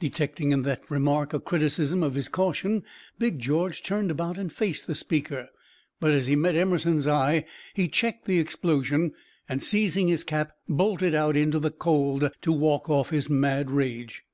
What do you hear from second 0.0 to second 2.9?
Detecting in this remark a criticism of his caution,